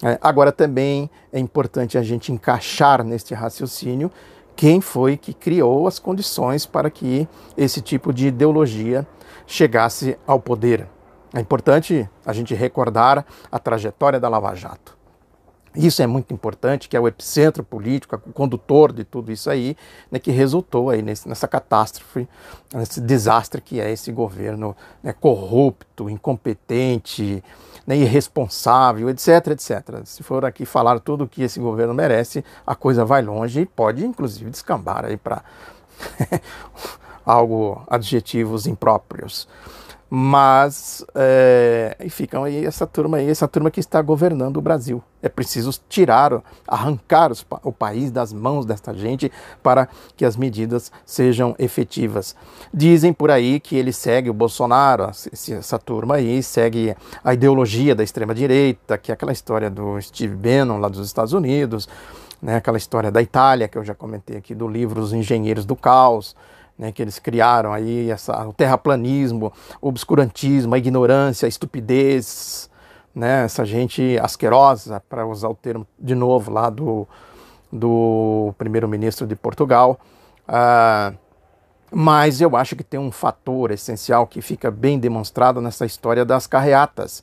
É, 0.02 0.18
agora 0.22 0.50
também 0.50 1.10
é 1.30 1.38
importante 1.38 1.98
a 1.98 2.02
gente 2.02 2.32
encaixar 2.32 3.04
neste 3.04 3.34
raciocínio 3.34 4.10
quem 4.60 4.82
foi 4.82 5.16
que 5.16 5.32
criou 5.32 5.88
as 5.88 5.98
condições 5.98 6.66
para 6.66 6.90
que 6.90 7.26
esse 7.56 7.80
tipo 7.80 8.12
de 8.12 8.26
ideologia 8.26 9.06
chegasse 9.46 10.18
ao 10.26 10.38
poder. 10.38 10.86
É 11.32 11.40
importante 11.40 12.06
a 12.26 12.32
gente 12.34 12.54
recordar 12.54 13.24
a 13.50 13.58
trajetória 13.58 14.20
da 14.20 14.28
Lava 14.28 14.54
Jato. 14.54 14.99
Isso 15.74 16.02
é 16.02 16.06
muito 16.06 16.34
importante, 16.34 16.88
que 16.88 16.96
é 16.96 17.00
o 17.00 17.06
epicentro 17.06 17.62
político, 17.62 18.16
o 18.26 18.32
condutor 18.32 18.92
de 18.92 19.04
tudo 19.04 19.30
isso 19.30 19.48
aí, 19.48 19.76
né, 20.10 20.18
que 20.18 20.32
resultou 20.32 20.90
aí 20.90 21.00
nesse, 21.00 21.28
nessa 21.28 21.46
catástrofe, 21.46 22.28
nesse 22.74 23.00
desastre 23.00 23.60
que 23.60 23.80
é 23.80 23.88
esse 23.88 24.10
governo 24.10 24.76
né, 25.00 25.12
corrupto, 25.12 26.10
incompetente, 26.10 27.42
né, 27.86 27.96
irresponsável, 27.96 29.08
etc, 29.10 29.48
etc. 29.48 30.02
Se 30.04 30.24
for 30.24 30.44
aqui 30.44 30.64
falar 30.64 30.98
tudo 30.98 31.22
o 31.22 31.28
que 31.28 31.42
esse 31.42 31.60
governo 31.60 31.94
merece, 31.94 32.44
a 32.66 32.74
coisa 32.74 33.04
vai 33.04 33.22
longe 33.22 33.60
e 33.60 33.66
pode, 33.66 34.04
inclusive, 34.04 34.50
descambar 34.50 35.04
aí 35.04 35.16
para 35.16 35.44
algo, 37.24 37.80
adjetivos 37.88 38.66
impróprios 38.66 39.46
mas 40.12 41.04
é, 41.14 41.96
e 42.04 42.10
ficam 42.10 42.42
aí 42.42 42.66
essa 42.66 42.84
turma 42.84 43.18
aí, 43.18 43.30
essa 43.30 43.46
turma 43.46 43.70
que 43.70 43.78
está 43.78 44.02
governando 44.02 44.56
o 44.56 44.60
Brasil. 44.60 45.00
É 45.22 45.28
preciso 45.28 45.70
tirar, 45.88 46.42
arrancar 46.66 47.30
os, 47.30 47.46
o 47.62 47.70
país 47.70 48.10
das 48.10 48.32
mãos 48.32 48.66
desta 48.66 48.92
gente 48.92 49.30
para 49.62 49.88
que 50.16 50.24
as 50.24 50.36
medidas 50.36 50.90
sejam 51.06 51.54
efetivas. 51.60 52.34
Dizem 52.74 53.12
por 53.12 53.30
aí 53.30 53.60
que 53.60 53.76
ele 53.76 53.92
segue 53.92 54.28
o 54.28 54.34
Bolsonaro, 54.34 55.04
essa 55.04 55.78
turma 55.78 56.16
aí 56.16 56.42
segue 56.42 56.96
a 57.22 57.32
ideologia 57.32 57.94
da 57.94 58.02
extrema 58.02 58.34
direita, 58.34 58.98
que 58.98 59.12
é 59.12 59.14
aquela 59.14 59.32
história 59.32 59.70
do 59.70 60.00
Steve 60.00 60.34
Bannon 60.34 60.78
lá 60.78 60.88
dos 60.88 61.06
Estados 61.06 61.32
Unidos, 61.32 61.88
né, 62.42 62.56
aquela 62.56 62.78
história 62.78 63.12
da 63.12 63.22
Itália 63.22 63.68
que 63.68 63.78
eu 63.78 63.84
já 63.84 63.94
comentei 63.94 64.36
aqui 64.36 64.56
do 64.56 64.66
livro 64.66 65.00
Os 65.00 65.12
Engenheiros 65.12 65.64
do 65.64 65.76
Caos 65.76 66.34
né, 66.80 66.90
que 66.90 67.02
eles 67.02 67.18
criaram 67.18 67.74
aí, 67.74 68.10
essa, 68.10 68.48
o 68.48 68.54
terraplanismo, 68.54 69.52
o 69.82 69.88
obscurantismo, 69.88 70.74
a 70.74 70.78
ignorância, 70.78 71.44
a 71.44 71.48
estupidez, 71.48 72.70
né, 73.14 73.44
essa 73.44 73.66
gente 73.66 74.18
asquerosa, 74.18 74.98
para 75.06 75.26
usar 75.26 75.50
o 75.50 75.54
termo 75.54 75.86
de 75.98 76.14
novo 76.14 76.50
lá 76.50 76.70
do, 76.70 77.06
do 77.70 78.54
primeiro-ministro 78.56 79.26
de 79.26 79.36
Portugal. 79.36 80.00
Ah, 80.48 81.12
mas 81.92 82.40
eu 82.40 82.56
acho 82.56 82.74
que 82.74 82.82
tem 82.82 82.98
um 82.98 83.12
fator 83.12 83.72
essencial 83.72 84.26
que 84.26 84.40
fica 84.40 84.70
bem 84.70 84.98
demonstrado 84.98 85.60
nessa 85.60 85.84
história 85.84 86.24
das 86.24 86.46
carreatas 86.46 87.22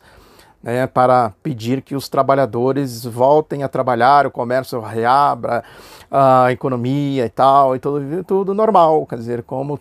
né, 0.61 0.87
para 0.87 1.33
pedir 1.41 1.81
que 1.81 1.95
os 1.95 2.09
trabalhadores 2.09 3.05
voltem 3.05 3.63
a 3.63 3.67
trabalhar, 3.67 4.25
o 4.25 4.31
comércio 4.31 4.79
reabra, 4.79 5.63
a 6.09 6.51
economia 6.51 7.25
e 7.25 7.29
tal, 7.29 7.75
e 7.75 7.79
tudo, 7.79 8.23
tudo 8.23 8.53
normal, 8.53 9.05
quer 9.05 9.17
dizer, 9.17 9.43
como 9.43 9.79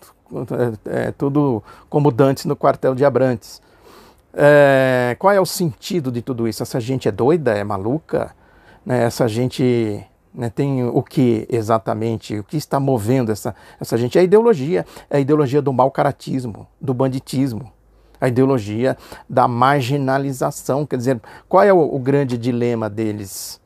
é, 0.85 1.07
é, 1.07 1.11
tudo 1.11 1.63
como 1.89 2.11
Dantes 2.11 2.45
no 2.45 2.55
quartel 2.55 2.93
de 2.93 3.05
Abrantes. 3.05 3.61
É, 4.33 5.15
qual 5.17 5.33
é 5.33 5.41
o 5.41 5.45
sentido 5.45 6.11
de 6.11 6.21
tudo 6.21 6.47
isso? 6.47 6.61
Essa 6.61 6.79
gente 6.79 7.07
é 7.07 7.11
doida, 7.11 7.51
é 7.51 7.63
maluca? 7.63 8.35
Né, 8.85 9.03
essa 9.03 9.27
gente 9.27 10.05
né, 10.33 10.49
tem 10.49 10.83
o 10.83 11.01
que 11.01 11.47
exatamente? 11.49 12.37
O 12.37 12.43
que 12.43 12.57
está 12.57 12.79
movendo 12.79 13.31
essa, 13.31 13.55
essa 13.79 13.97
gente? 13.97 14.17
É 14.17 14.21
a 14.21 14.23
ideologia, 14.23 14.85
é 15.09 15.17
a 15.17 15.19
ideologia 15.19 15.61
do 15.61 15.73
mau 15.73 15.89
caratismo, 15.89 16.67
do 16.79 16.93
banditismo 16.93 17.71
a 18.19 18.27
ideologia 18.27 18.97
da 19.29 19.47
marginalização. 19.47 20.85
Quer 20.85 20.97
dizer, 20.97 21.21
qual 21.47 21.63
é 21.63 21.73
o, 21.73 21.79
o, 21.79 21.99
grande 21.99 22.37
dilema 22.37 22.89
deles? 22.89 23.59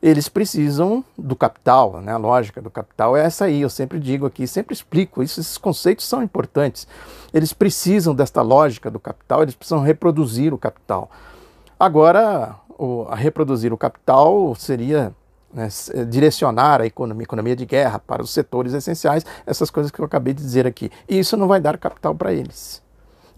Eles 0.00 0.28
precisam 0.28 1.04
do 1.16 1.34
capital, 1.34 2.00
né? 2.00 2.12
a 2.12 2.16
lógica 2.16 2.62
do 2.62 2.70
capital 2.70 3.16
é 3.16 3.24
essa 3.24 3.46
aí, 3.46 3.62
eu 3.62 3.70
sempre 3.70 3.98
digo 3.98 4.26
aqui, 4.26 4.46
sempre 4.46 4.72
explico 4.72 5.22
isso, 5.22 5.40
esses 5.40 5.58
conceitos 5.58 6.06
são 6.06 6.22
importantes. 6.22 6.86
Eles 7.34 7.52
precisam 7.52 8.14
desta 8.14 8.40
lógica 8.40 8.90
do 8.90 9.00
capital, 9.00 9.42
eles 9.42 9.56
precisam 9.56 9.82
reproduzir 9.82 10.54
o 10.54 10.58
capital. 10.58 11.10
Agora, 11.78 12.54
o, 12.78 13.04
reproduzir 13.12 13.72
o 13.72 13.76
capital 13.76 14.54
seria 14.54 15.12
né, 15.52 15.68
direcionar 16.08 16.80
a 16.80 16.86
economia, 16.86 17.24
economia 17.24 17.56
de 17.56 17.66
guerra 17.66 17.98
para 17.98 18.22
os 18.22 18.30
setores 18.30 18.72
essenciais, 18.72 19.24
essas 19.46 19.70
coisas 19.70 19.90
que 19.90 20.00
eu 20.00 20.04
acabei 20.04 20.34
de 20.34 20.42
dizer 20.42 20.66
aqui. 20.66 20.90
E 21.08 21.18
isso 21.18 21.36
não 21.36 21.48
vai 21.48 21.60
dar 21.60 21.76
capital 21.78 22.14
para 22.14 22.32
eles. 22.32 22.82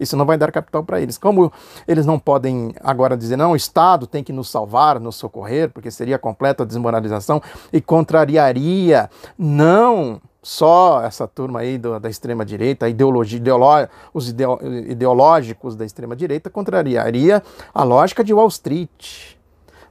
Isso 0.01 0.17
não 0.17 0.25
vai 0.25 0.37
dar 0.37 0.51
capital 0.51 0.83
para 0.83 0.99
eles. 0.99 1.17
Como 1.17 1.53
eles 1.87 2.05
não 2.05 2.17
podem 2.17 2.73
agora 2.81 3.15
dizer, 3.15 3.37
não, 3.37 3.51
o 3.51 3.55
Estado 3.55 4.07
tem 4.07 4.23
que 4.23 4.33
nos 4.33 4.49
salvar, 4.49 4.99
nos 4.99 5.15
socorrer, 5.15 5.69
porque 5.69 5.91
seria 5.91 6.17
completa 6.17 6.65
desmoralização 6.65 7.41
e 7.71 7.79
contrariaria 7.79 9.09
não 9.37 10.19
só 10.41 11.03
essa 11.03 11.27
turma 11.27 11.59
aí 11.59 11.77
do, 11.77 11.99
da 11.99 12.09
extrema 12.09 12.43
direita, 12.43 12.89
ideologia, 12.89 13.37
ideolo, 13.37 13.87
os 14.11 14.29
ideo, 14.29 14.59
ideológicos 14.89 15.75
da 15.75 15.85
extrema 15.85 16.15
direita, 16.15 16.49
contrariaria 16.49 17.43
a 17.73 17.83
lógica 17.83 18.23
de 18.23 18.33
Wall 18.33 18.47
Street, 18.47 19.35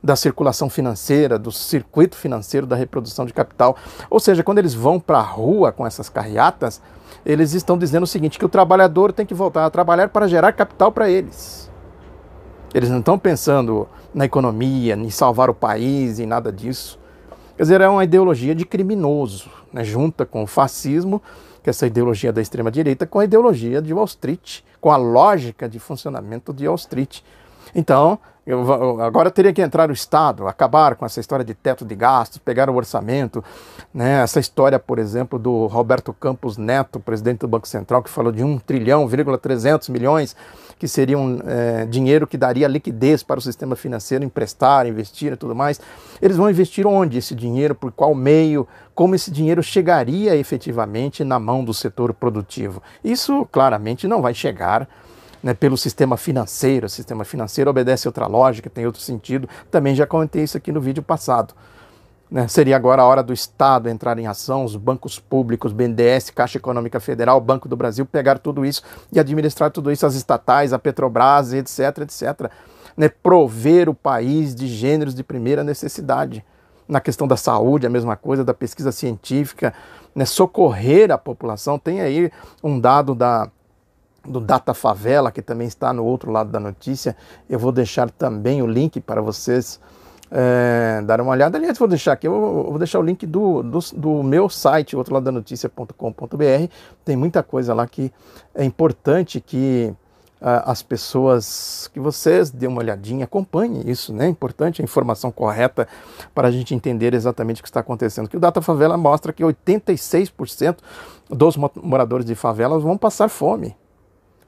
da 0.02 0.16
circulação 0.16 0.70
financeira, 0.70 1.38
do 1.38 1.52
circuito 1.52 2.16
financeiro 2.16 2.66
da 2.66 2.76
reprodução 2.76 3.26
de 3.26 3.32
capital. 3.32 3.76
Ou 4.08 4.18
seja, 4.18 4.42
quando 4.42 4.58
eles 4.58 4.74
vão 4.74 4.98
para 4.98 5.18
a 5.18 5.22
rua 5.22 5.72
com 5.72 5.86
essas 5.86 6.08
carreatas, 6.08 6.80
eles 7.24 7.52
estão 7.52 7.76
dizendo 7.76 8.04
o 8.04 8.06
seguinte: 8.06 8.38
que 8.38 8.44
o 8.44 8.48
trabalhador 8.48 9.12
tem 9.12 9.26
que 9.26 9.34
voltar 9.34 9.66
a 9.66 9.70
trabalhar 9.70 10.08
para 10.08 10.26
gerar 10.26 10.52
capital 10.52 10.90
para 10.90 11.10
eles. 11.10 11.70
Eles 12.72 12.88
não 12.88 13.00
estão 13.00 13.18
pensando 13.18 13.88
na 14.14 14.24
economia, 14.24 14.94
em 14.94 15.10
salvar 15.10 15.50
o 15.50 15.54
país, 15.54 16.18
em 16.18 16.26
nada 16.26 16.52
disso. 16.52 16.98
Quer 17.56 17.64
dizer, 17.64 17.80
é 17.80 17.88
uma 17.88 18.04
ideologia 18.04 18.54
de 18.54 18.64
criminoso, 18.64 19.50
né? 19.72 19.84
junta 19.84 20.24
com 20.24 20.42
o 20.42 20.46
fascismo, 20.46 21.20
que 21.62 21.68
é 21.68 21.72
essa 21.72 21.86
ideologia 21.86 22.32
da 22.32 22.40
extrema-direita, 22.40 23.06
com 23.06 23.18
a 23.18 23.24
ideologia 23.24 23.82
de 23.82 23.92
Wall 23.92 24.06
Street, 24.06 24.60
com 24.80 24.90
a 24.90 24.96
lógica 24.96 25.68
de 25.68 25.78
funcionamento 25.78 26.54
de 26.54 26.66
Wall 26.66 26.76
Street. 26.76 27.20
Então, 27.74 28.18
Eu, 28.50 29.00
agora 29.00 29.30
teria 29.30 29.52
que 29.52 29.62
entrar 29.62 29.90
o 29.90 29.92
Estado, 29.92 30.48
acabar 30.48 30.96
com 30.96 31.06
essa 31.06 31.20
história 31.20 31.44
de 31.44 31.54
teto 31.54 31.84
de 31.84 31.94
gastos, 31.94 32.38
pegar 32.38 32.68
o 32.68 32.74
orçamento, 32.74 33.44
né? 33.94 34.22
essa 34.22 34.40
história, 34.40 34.76
por 34.76 34.98
exemplo, 34.98 35.38
do 35.38 35.66
Roberto 35.66 36.12
Campos 36.12 36.56
Neto, 36.56 36.98
presidente 36.98 37.40
do 37.40 37.48
Banco 37.48 37.68
Central, 37.68 38.02
que 38.02 38.10
falou 38.10 38.32
de 38.32 38.42
1 38.42 38.58
trilhão, 38.58 39.08
300 39.40 39.88
milhões, 39.90 40.34
que 40.80 40.88
seriam 40.88 41.38
é, 41.46 41.86
dinheiro 41.86 42.26
que 42.26 42.36
daria 42.36 42.66
liquidez 42.66 43.22
para 43.22 43.38
o 43.38 43.42
sistema 43.42 43.76
financeiro 43.76 44.24
emprestar, 44.24 44.86
investir 44.86 45.32
e 45.32 45.36
tudo 45.36 45.54
mais. 45.54 45.80
Eles 46.20 46.36
vão 46.36 46.50
investir 46.50 46.86
onde 46.86 47.18
esse 47.18 47.36
dinheiro, 47.36 47.74
por 47.74 47.92
qual 47.92 48.14
meio, 48.16 48.66
como 48.94 49.14
esse 49.14 49.30
dinheiro 49.30 49.62
chegaria 49.62 50.34
efetivamente 50.34 51.22
na 51.22 51.38
mão 51.38 51.62
do 51.62 51.72
setor 51.72 52.12
produtivo. 52.12 52.82
Isso 53.04 53.46
claramente 53.52 54.08
não 54.08 54.20
vai 54.20 54.34
chegar 54.34 54.88
né, 55.42 55.54
pelo 55.54 55.76
sistema 55.76 56.16
financeiro. 56.16 56.86
O 56.86 56.90
sistema 56.90 57.24
financeiro 57.24 57.70
obedece 57.70 58.06
outra 58.06 58.26
lógica, 58.26 58.70
tem 58.70 58.86
outro 58.86 59.00
sentido. 59.00 59.48
Também 59.70 59.94
já 59.94 60.06
comentei 60.06 60.42
isso 60.42 60.56
aqui 60.56 60.72
no 60.72 60.80
vídeo 60.80 61.02
passado. 61.02 61.54
Né? 62.30 62.46
Seria 62.46 62.76
agora 62.76 63.02
a 63.02 63.06
hora 63.06 63.22
do 63.22 63.32
Estado 63.32 63.88
entrar 63.88 64.18
em 64.18 64.26
ação, 64.26 64.64
os 64.64 64.76
bancos 64.76 65.18
públicos, 65.18 65.72
BNDES, 65.72 66.30
Caixa 66.30 66.58
Econômica 66.58 67.00
Federal, 67.00 67.40
Banco 67.40 67.68
do 67.68 67.76
Brasil, 67.76 68.06
pegar 68.06 68.38
tudo 68.38 68.64
isso 68.64 68.82
e 69.12 69.18
administrar 69.18 69.70
tudo 69.70 69.90
isso, 69.90 70.06
as 70.06 70.14
estatais, 70.14 70.72
a 70.72 70.78
Petrobras, 70.78 71.52
etc, 71.52 71.98
etc. 72.02 72.50
Né? 72.96 73.08
Prover 73.08 73.88
o 73.88 73.94
país 73.94 74.54
de 74.54 74.68
gêneros 74.68 75.14
de 75.14 75.24
primeira 75.24 75.64
necessidade. 75.64 76.44
Na 76.86 77.00
questão 77.00 77.26
da 77.26 77.36
saúde, 77.36 77.86
a 77.86 77.90
mesma 77.90 78.16
coisa, 78.16 78.44
da 78.44 78.52
pesquisa 78.52 78.90
científica, 78.90 79.72
né? 80.14 80.24
socorrer 80.24 81.10
a 81.10 81.18
população. 81.18 81.78
Tem 81.78 82.00
aí 82.00 82.32
um 82.62 82.78
dado 82.80 83.14
da, 83.14 83.48
do 84.24 84.40
Data 84.40 84.74
Favela, 84.74 85.30
que 85.30 85.42
também 85.42 85.66
está 85.66 85.92
no 85.92 86.04
outro 86.04 86.30
lado 86.30 86.50
da 86.50 86.60
notícia. 86.60 87.16
Eu 87.48 87.58
vou 87.58 87.72
deixar 87.72 88.10
também 88.10 88.62
o 88.62 88.66
link 88.66 89.00
para 89.00 89.20
vocês 89.20 89.80
é, 90.30 91.02
dar 91.04 91.20
uma 91.20 91.32
olhada. 91.32 91.58
Aliás, 91.58 91.76
vou 91.78 91.88
deixar 91.88 92.12
aqui, 92.12 92.28
eu 92.28 92.66
vou 92.68 92.78
deixar 92.78 92.98
o 92.98 93.02
link 93.02 93.26
do, 93.26 93.62
do, 93.62 93.78
do 93.96 94.22
meu 94.22 94.48
site, 94.48 94.96
outro 94.96 95.14
lado 95.14 95.24
da 95.24 95.32
notícia.com.br. 95.32 96.72
Tem 97.04 97.16
muita 97.16 97.42
coisa 97.42 97.74
lá 97.74 97.86
que 97.86 98.12
é 98.54 98.64
importante 98.64 99.40
que 99.40 99.92
uh, 100.40 100.62
as 100.64 100.82
pessoas, 100.82 101.90
que 101.92 101.98
vocês 101.98 102.50
dêem 102.50 102.70
uma 102.70 102.80
olhadinha, 102.80 103.24
acompanhem 103.24 103.82
isso, 103.90 104.12
né? 104.12 104.26
É 104.26 104.28
importante 104.28 104.80
a 104.80 104.84
informação 104.84 105.32
correta 105.32 105.88
para 106.32 106.48
a 106.48 106.50
gente 106.50 106.74
entender 106.74 107.12
exatamente 107.12 107.60
o 107.60 107.62
que 107.64 107.68
está 107.68 107.80
acontecendo. 107.80 108.28
Que 108.28 108.36
o 108.36 108.40
Data 108.40 108.60
Favela 108.60 108.96
mostra 108.96 109.32
que 109.32 109.42
86% 109.42 110.78
dos 111.28 111.56
moradores 111.56 112.24
de 112.24 112.34
favelas 112.34 112.82
vão 112.82 112.96
passar 112.96 113.28
fome 113.28 113.76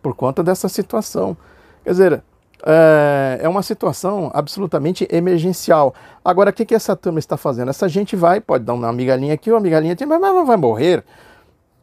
por 0.03 0.15
conta 0.15 0.43
dessa 0.43 0.69
situação. 0.69 1.37
Quer 1.85 1.91
dizer, 1.91 2.23
é, 2.65 3.41
é 3.43 3.49
uma 3.49 3.63
situação 3.63 4.31
absolutamente 4.33 5.07
emergencial. 5.11 5.95
Agora, 6.25 6.51
o 6.51 6.53
que, 6.53 6.65
que 6.65 6.75
essa 6.75 6.95
turma 6.95 7.19
está 7.19 7.37
fazendo? 7.37 7.71
Essa 7.71 7.89
gente 7.89 8.15
vai, 8.15 8.41
pode 8.41 8.65
dar 8.65 8.75
uma 8.75 8.93
migalhinha 8.93 9.35
aqui, 9.35 9.51
uma 9.51 9.61
migalhinha 9.61 9.95
aqui, 9.95 10.07
mas 10.07 10.21
não 10.21 10.47
vai 10.47 10.57
morrer. 10.57 11.05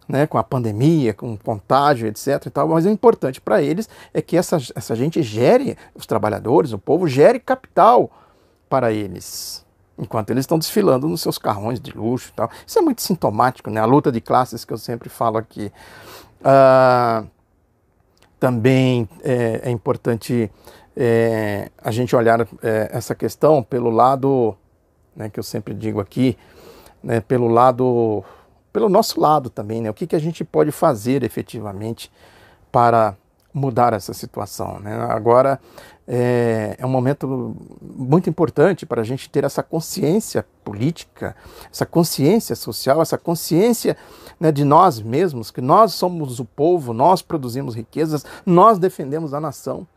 Né, 0.07 0.25
com 0.25 0.39
a 0.39 0.43
pandemia, 0.43 1.13
com 1.13 1.38
contágio, 1.38 2.07
etc. 2.07 2.43
E 2.47 2.49
tal, 2.49 2.67
mas 2.67 2.83
o 2.83 2.89
importante 2.89 3.39
para 3.39 3.61
eles 3.61 3.88
é 4.11 4.23
que 4.23 4.35
essa, 4.35 4.57
essa 4.73 4.95
gente 4.95 5.21
gere, 5.21 5.77
os 5.93 6.07
trabalhadores, 6.07 6.73
o 6.73 6.79
povo, 6.79 7.07
gere 7.07 7.39
capital 7.39 8.09
para 8.67 8.91
eles, 8.91 9.63
enquanto 9.99 10.31
eles 10.31 10.45
estão 10.45 10.57
desfilando 10.57 11.07
nos 11.07 11.21
seus 11.21 11.38
carrões 11.38 11.79
de 11.79 11.91
luxo 11.91 12.33
tal. 12.35 12.49
Isso 12.65 12.79
é 12.79 12.81
muito 12.81 13.03
sintomático, 13.03 13.69
né? 13.69 13.79
A 13.79 13.85
luta 13.85 14.11
de 14.11 14.19
classes 14.19 14.65
que 14.65 14.73
eu 14.73 14.79
sempre 14.79 15.09
falo 15.09 15.38
aqui. 15.38 15.71
Uh, 16.41 17.27
também 18.39 19.08
é, 19.24 19.62
é 19.65 19.69
importante 19.69 20.50
é, 20.96 21.69
a 21.77 21.91
gente 21.91 22.15
olhar 22.15 22.41
é, 22.63 22.89
essa 22.91 23.13
questão 23.13 23.62
pelo 23.62 23.89
lado, 23.89 24.55
né, 25.15 25.29
que 25.29 25.39
eu 25.39 25.43
sempre 25.43 25.74
digo 25.74 26.00
aqui, 26.00 26.38
né, 27.03 27.22
pelo 27.22 27.48
lado, 27.48 28.24
pelo 28.72 28.89
nosso 28.89 29.19
lado 29.19 29.50
também, 29.50 29.81
né, 29.81 29.90
o 29.90 29.94
que, 29.94 30.07
que 30.07 30.16
a 30.16 30.20
gente 30.20 30.44
pode 30.44 30.72
fazer 30.72 31.24
efetivamente 31.24 32.11
para 32.72 33.16
mudar 33.53 33.94
essa 33.94 34.14
situação. 34.14 34.79
Né? 34.79 34.94
Agora 35.09 35.59
é, 36.07 36.75
é, 36.79 36.85
um 36.85 36.90
momento 36.90 37.55
muito 37.81 38.29
importante 38.29 38.85
para 38.85 39.01
a 39.01 39.03
gente 39.03 39.29
ter 39.29 39.44
essa 39.44 39.62
consciência 39.62 40.46
política, 40.64 41.35
essa 41.72 41.85
consciência 41.85 42.55
social, 42.55 43.01
essa 43.01 43.18
consciência 43.18 43.96
né, 44.40 44.51
de 44.51 44.64
nós 44.64 45.01
mesmos, 45.01 45.51
que 45.51 45.62
nós 45.62 45.94
somos 45.94 46.40
o 46.40 46.46
povo, 46.46 46.94
nós 46.94 47.22
produzimos 47.22 47.75
riquezas, 47.75 48.25
nós 48.46 48.79
defendemos 48.79 49.33
a 49.33 49.40
nação. 49.40 49.88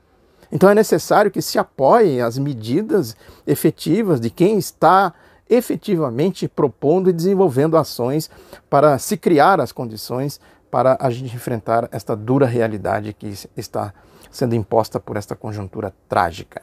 Então 0.51 0.69
é 0.69 0.75
necessário 0.75 1.31
que 1.31 1.41
se 1.41 1.59
apoiem 1.59 2.21
as 2.21 2.37
medidas 2.37 3.17
efetivas 3.47 4.21
de 4.21 4.29
quem 4.29 4.59
está 4.59 5.15
efetivamente 5.49 6.47
propondo 6.47 7.09
e 7.09 7.13
desenvolvendo 7.13 7.77
ações 7.77 8.31
para 8.69 8.99
se 8.99 9.17
criar 9.17 9.61
as 9.61 9.73
condições 9.73 10.39
para 10.73 10.97
a 10.99 11.11
gente 11.11 11.37
enfrentar 11.37 11.87
esta 11.93 12.17
dura 12.17 12.47
realidade 12.47 13.13
que 13.13 13.31
está 13.55 13.93
sendo 14.31 14.55
imposta 14.55 14.99
por 14.99 15.19
esta 15.19 15.37
conjuntura 15.37 15.93
trágica. 16.09 16.63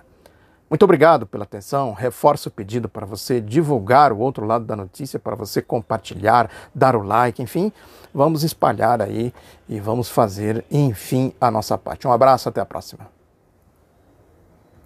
Muito 0.67 0.82
obrigado 0.82 1.28
pela 1.28 1.43
atenção. 1.43 1.93
Reforço 1.93 2.50
o 2.50 2.52
pedido 2.52 2.89
para 2.89 3.06
você 3.06 3.39
divulgar 3.39 4.12
o 4.12 4.17
outro 4.17 4.48
lado 4.48 4.65
da 4.65 4.76
notícia, 4.76 5.19
para 5.19 5.36
você 5.36 5.62
compartilhar, 5.62 6.50
dar 6.74 6.95
o 6.95 7.04
like, 7.04 7.39
enfim, 7.39 7.72
vamos 8.12 8.43
espalhar 8.43 9.00
aí 9.00 9.32
e 9.67 9.80
vamos 9.80 10.10
fazer, 10.10 10.65
enfim, 10.72 11.32
a 11.39 11.52
nossa 11.52 11.78
parte. 11.78 12.08
Um 12.08 12.12
abraço, 12.12 12.50
até 12.50 12.60
a 12.60 12.65
próxima. 12.65 13.18